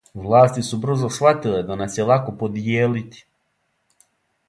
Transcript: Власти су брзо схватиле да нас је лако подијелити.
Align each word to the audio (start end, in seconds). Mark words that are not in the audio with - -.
Власти 0.27 0.63
су 0.67 0.79
брзо 0.85 1.09
схватиле 1.17 1.61
да 1.69 1.79
нас 1.83 2.01
је 2.01 2.09
лако 2.15 2.37
подијелити. 2.43 3.25